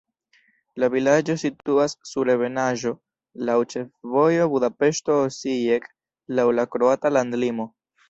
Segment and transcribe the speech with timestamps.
[0.83, 2.95] La vilaĝo situas sur ebenaĵo,
[3.51, 5.89] laŭ ĉefvojo Budapeŝto-Osijek,
[6.41, 7.75] laŭ la kroata landlimo.